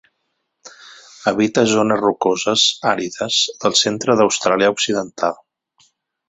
Habita 1.31 1.63
zones 1.73 2.01
rocoses 2.05 2.63
àrides 2.93 3.37
del 3.67 3.77
centre 3.83 4.17
d'Austràlia 4.23 4.73
Occidental. 4.79 5.39